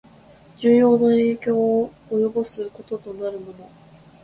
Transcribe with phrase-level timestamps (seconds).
[0.57, 3.69] 重要な影響を及ぼすこととなるもの